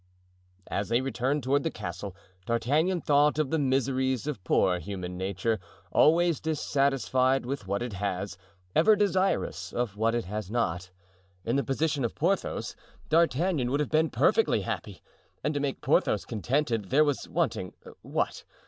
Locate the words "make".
15.59-15.81